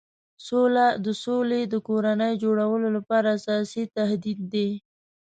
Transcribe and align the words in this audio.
سوله 0.47 0.85
د 1.05 1.07
سولې 1.23 1.61
د 1.67 1.75
کورنۍ 1.87 2.33
جوړولو 2.43 2.87
لپاره 2.97 3.27
اساسي 3.37 3.83
تهدید 3.97 4.39
دی. 4.53 4.69